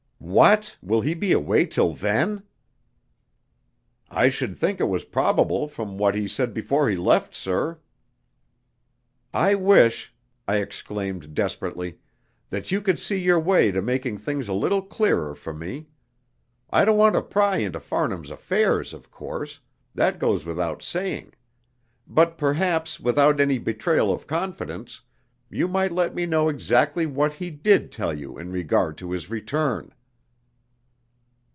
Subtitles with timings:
[0.23, 2.43] "What, will he be away till then?"
[4.11, 7.79] "I should think it was probable from what he said before he left, sir."
[9.33, 10.13] "I wish,"
[10.47, 11.97] I exclaimed desperately,
[12.51, 15.87] "that you could see your way to making things a little clearer for me.
[16.69, 19.59] I don't want to pry into Farnham's affairs, of course
[19.95, 21.33] that goes without saying.
[22.07, 25.01] But perhaps, without any betrayal of confidence,
[25.49, 29.29] you might let me know exactly what he did tell you in regard to his
[29.31, 29.91] return."